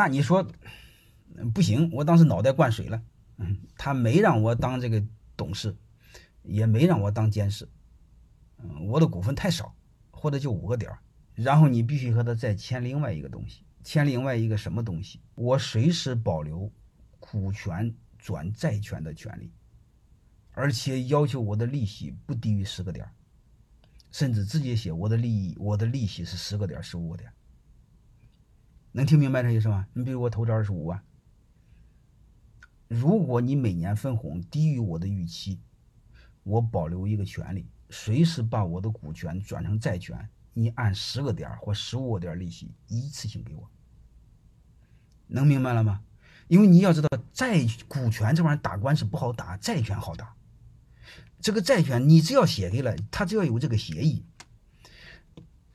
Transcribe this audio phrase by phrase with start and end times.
[0.00, 0.50] 那你说
[1.52, 1.90] 不行？
[1.92, 3.02] 我当时脑袋灌水了。
[3.36, 5.04] 嗯，他没让我当这个
[5.36, 5.76] 董事，
[6.42, 7.68] 也没让我当监事。
[8.62, 9.76] 嗯，我的股份太少，
[10.10, 10.98] 或者就五个点儿。
[11.34, 15.20] 然后你必须和他再签另外一个东西，签另外一个什么东西？
[15.34, 16.72] 我随时保留
[17.18, 19.52] 股权转债权的权利，
[20.52, 23.12] 而且要求我的利息不低于十个点儿，
[24.10, 27.30] 甚至直接写我的利益，我的利息是十个点、十五个点。
[28.92, 29.86] 能听明白这意思吗？
[29.92, 31.02] 你比如我投资二十五万，
[32.88, 35.60] 如果你每年分红低于我的预期，
[36.42, 40.28] 我保留一个权利，随时把我的股权转成债权。
[40.52, 43.70] 你按十个点或十五个点利息一次性给我，
[45.28, 46.02] 能明白了吗？
[46.48, 50.34] 因为你要知道，债股权这玩意儿打官司不好打，债权好打。
[51.40, 54.24] 这个债权你只要写给了他，只要有这个协议，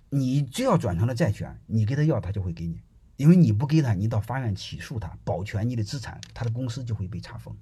[0.09, 2.81] 你只要转成了债权，你给他要他就会给你。
[3.17, 7.55] 因为你不给他，你到法院起诉他，保全你的资产，他的公司就会被查封。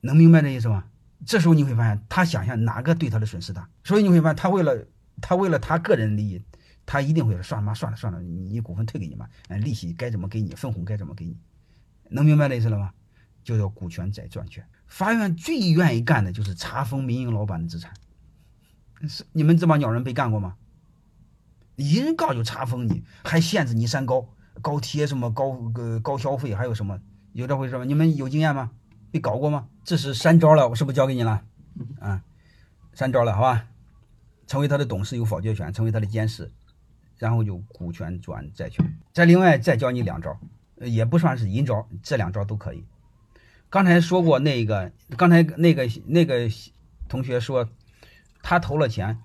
[0.00, 0.84] 能明白这意思吗？
[1.26, 4.86] 这时候你会发现，他想想哪个对他的损失大，所以你会发现，他为了
[5.20, 6.42] 他为了他个人利益。
[6.86, 11.36] 他一定会说：“算了嘛，算了算了，你股份退给你嘛，嗯，利息该怎么给你，分红该怎么给你，
[12.08, 12.92] 能明白这意思了吗？
[13.44, 14.66] 就叫股权债转权。
[14.88, 17.94] 法院最愿意干的就是查封民营老板的资产。
[19.06, 20.56] 是你们这帮鸟人被干过吗？
[21.76, 24.28] 一人告就查封你，还限制你三高，
[24.62, 27.00] 高贴什么高呃高消费，还有什么
[27.32, 27.84] 有这回事吗？
[27.84, 28.70] 你们有经验吗？
[29.10, 29.68] 被搞过吗？
[29.84, 31.42] 这是三招了，我是不是教给你了？
[32.00, 32.22] 啊，
[32.94, 33.66] 三招了，好吧？
[34.46, 36.50] 成为他的董事有否决权，成为他的监事。”
[37.18, 40.40] 然后就股权转债权，再另外再教你两招，
[40.78, 42.82] 也不算是阴招，这两招都可以。
[43.68, 46.48] 刚才说过那个，刚才那个那个
[47.10, 47.68] 同学说，
[48.42, 49.18] 他投了钱，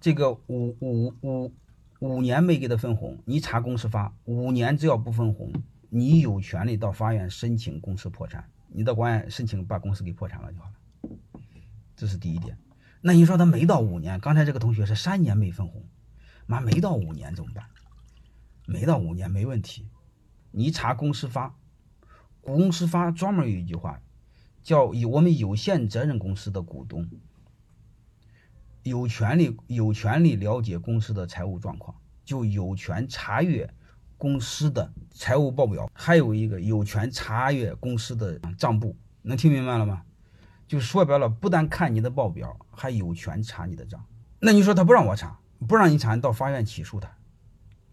[0.00, 1.52] 这个五五五
[2.04, 5.50] 五年没给他分红，你查公司发，五年只要不分红，
[5.88, 10.72] 你有权利到法院申请公司破产，你到法院申请把公司给破产了就好了。
[11.96, 12.58] 这是第一点。
[13.00, 15.82] 那你说他没到五年，刚才这个同学是三年没分红。
[16.44, 17.64] 妈没到五年怎么办？
[18.66, 19.88] 没到五年没问题，
[20.50, 21.56] 你查公司发，
[22.42, 24.02] 公司发专门有一句话，
[24.62, 27.08] 叫有我们有限责任公司的股东
[28.82, 33.72] 有权利有权利了解公司的财务状况，就有权查阅
[34.16, 40.04] 公司的财务报表，还有一个有权查阅公司的账簿，能听明白了吗？
[40.66, 44.04] 就说白了，不但看你的报表，还有权查你的账。
[44.40, 45.38] 那你说他不让我查？
[45.68, 47.16] 不让你查，你到法院起诉他，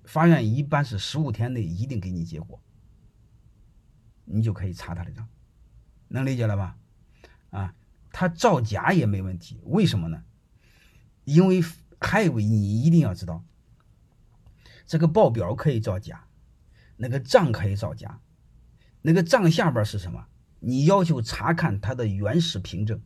[0.06, 2.62] 法院一般是十五天内一定给你结果，
[4.26, 5.28] 你就可以查他的账，
[6.08, 6.78] 能理解了吧？
[7.50, 7.74] 啊，
[8.12, 10.24] 他造假也没问题，为什么呢？
[11.24, 11.62] 因为
[12.00, 13.44] 还有你一定要知道，
[14.86, 16.26] 这个报表可以造假，
[16.98, 18.20] 那个账可以造假，
[19.02, 20.26] 那个账下边是什么？
[20.60, 23.02] 你要求查看他的原始凭证。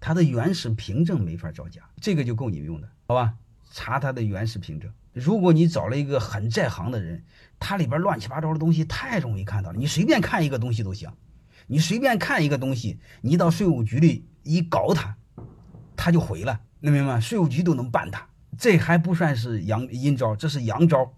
[0.00, 3.34] 他的原始凭证没法造假，这个就够你用的，好吧？
[3.70, 4.92] 查他的原始凭证。
[5.12, 7.24] 如果你找了一个很在行的人，
[7.58, 9.78] 他里边乱七八糟的东西太容易看到了。
[9.78, 11.10] 你随便看一个东西都行，
[11.66, 15.16] 你随便看一个东西，你到税务局里一搞他，
[15.96, 17.20] 他就毁了，能明白吗？
[17.20, 18.28] 税务局都能办他，
[18.58, 21.14] 这还不算是阳阴招，这是阳招，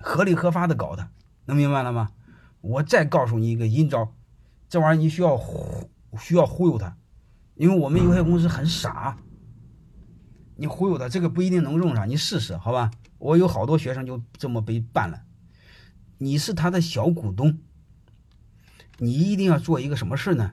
[0.00, 1.10] 合理合法的搞他，
[1.46, 2.10] 能明白了吗？
[2.60, 4.14] 我再告诉你一个阴招，
[4.68, 6.96] 这玩意儿你需要忽需要忽悠他。
[7.54, 9.18] 因为我们有些公司很傻，
[10.56, 12.90] 你忽悠他，这个不一定能用上，你试试好吧？
[13.18, 15.22] 我有好多学生就这么被办了。
[16.18, 17.58] 你是他的小股东，
[18.98, 20.52] 你一定要做一个什么事呢？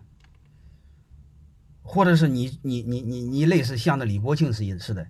[1.82, 5.08] 或者是你你你你你类似像那李国庆似似的，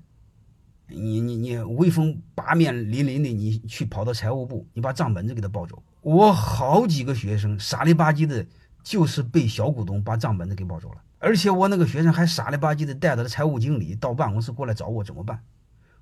[0.88, 5.82] 你你你威风八面凛凛的，你去跑到财务部，你把账本子给他抱走。
[6.02, 8.46] 我好几个学生傻里吧唧的，
[8.84, 11.02] 就是被小股东把账本子给抱走了。
[11.18, 15.42] 而且我那个学生还傻了吧唧的带着财务经理到办公室过来找我怎么办？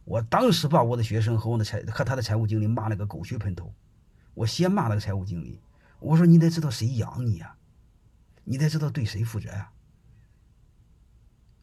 [0.04, 3.72] 我当时把我的学生和我的财和他的财务经理骂了个狗血喷头。
[4.34, 5.62] 我先骂了个财务经理，
[6.00, 7.56] 我说你得知道谁养你呀，
[8.44, 9.70] 你得知道对谁负责呀。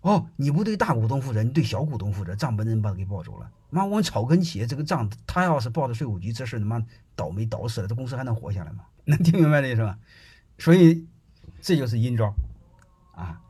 [0.03, 3.51] 哦，你不对大股东负责，你对小股东负责，账本人把他给抱走了。
[3.69, 6.83] 妈，我们草根企业这个账，他要是报到税务局，这事他妈
[7.15, 8.85] 倒霉倒死了，这公司还能活下来吗？
[9.05, 9.99] 能听明白这意思吧？
[10.59, 11.07] 所以
[11.61, 12.35] 这就是阴招
[13.15, 13.41] 啊。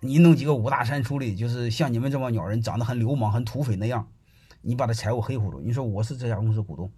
[0.00, 4.08] 你弄几个五大三粗的，就是像你们这帮鸟人，长得很流氓、很土匪那样，
[4.60, 5.60] 你把他财务黑乎了。
[5.62, 6.90] 你说我是这家公司股东，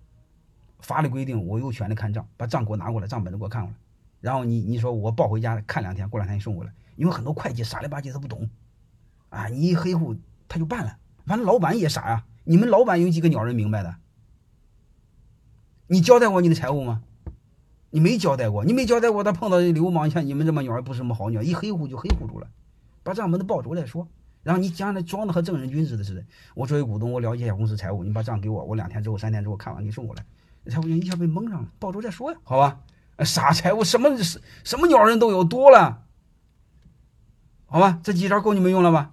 [0.80, 3.76] 法律规定我有权利看账，把账给我拿过来，账本子给我看过来。
[4.22, 6.72] 然后你你说我抱回家看两天，过两天你送过来。
[6.96, 8.48] 因为很多会计傻里吧唧，他不懂，
[9.34, 10.16] 啊，你一黑户
[10.48, 10.96] 他就办了。
[11.26, 13.96] 反正老板也傻呀，你们老板有几个鸟人明白的？
[15.86, 17.02] 你交代过你的财务吗？
[17.90, 22.48] 你没交代过，你没交代过，他碰到流氓，像你们这么鸟不是什么好鸟，一黑户就黑户住了，
[23.02, 24.08] 把账本都报走再说。
[24.42, 26.24] 然后你将来装的和正人君子的似的。
[26.54, 30.24] 我作为股东，我了解一下公司财务，你把账给我，我两天之后、三天之后看完给你送过来。
[30.70, 32.80] 财务员一下被蒙上了，报走再说呀，好吧？
[33.24, 36.02] 傻财务，什么什么鸟人都有多了，
[37.66, 38.00] 好吧？
[38.02, 39.10] 这几招够你们用了吧？